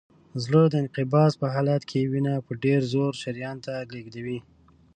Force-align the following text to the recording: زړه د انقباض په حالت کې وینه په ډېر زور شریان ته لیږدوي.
زړه 0.43 0.61
د 0.69 0.73
انقباض 0.83 1.31
په 1.41 1.47
حالت 1.53 1.81
کې 1.89 2.09
وینه 2.11 2.33
په 2.45 2.51
ډېر 2.63 2.81
زور 2.93 3.11
شریان 3.23 3.57
ته 3.65 3.73
لیږدوي. 3.93 4.39